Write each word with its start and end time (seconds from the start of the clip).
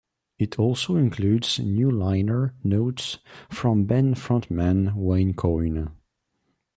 It 0.39 0.57
also 0.57 0.95
includes 0.95 1.59
new 1.59 1.91
liner 1.91 2.55
notes 2.63 3.19
from 3.51 3.85
band 3.85 4.15
frontman 4.15 4.95
Wayne 4.95 5.35
Coyne. 5.35 5.91